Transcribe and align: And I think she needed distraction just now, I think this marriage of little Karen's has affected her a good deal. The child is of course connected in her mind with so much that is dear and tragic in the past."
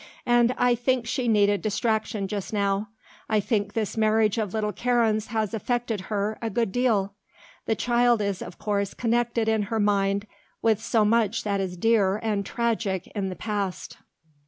And 0.25 0.55
I 0.57 0.73
think 0.73 1.05
she 1.05 1.27
needed 1.27 1.61
distraction 1.61 2.27
just 2.27 2.51
now, 2.53 2.89
I 3.29 3.39
think 3.39 3.73
this 3.73 3.95
marriage 3.95 4.39
of 4.39 4.51
little 4.51 4.71
Karen's 4.73 5.27
has 5.27 5.53
affected 5.53 6.01
her 6.09 6.39
a 6.41 6.49
good 6.49 6.71
deal. 6.71 7.13
The 7.67 7.75
child 7.75 8.19
is 8.19 8.41
of 8.41 8.57
course 8.57 8.95
connected 8.95 9.47
in 9.47 9.61
her 9.69 9.79
mind 9.79 10.25
with 10.59 10.81
so 10.81 11.05
much 11.05 11.43
that 11.43 11.61
is 11.61 11.77
dear 11.77 12.19
and 12.23 12.43
tragic 12.43 13.09
in 13.13 13.29
the 13.29 13.35
past." 13.35 13.97